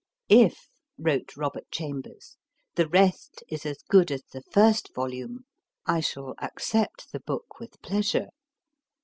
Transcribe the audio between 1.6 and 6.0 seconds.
Chambers, the rest is as good as the first volume, I